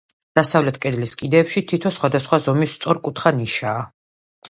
[0.37, 3.89] დასავლეთ კედლის კიდეებში თითო სხვადასხვა ზომის სწორკუთხა ნიშაა.